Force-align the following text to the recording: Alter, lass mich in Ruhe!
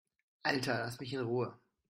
Alter, 0.45 0.79
lass 0.79 0.99
mich 0.99 1.13
in 1.13 1.19
Ruhe! 1.19 1.59